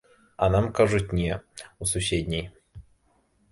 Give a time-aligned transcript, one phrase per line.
[0.45, 1.37] А нам кажуць, не,
[1.85, 2.49] у суседняй.